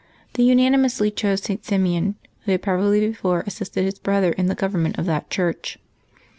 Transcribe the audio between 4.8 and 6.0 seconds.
of that Church.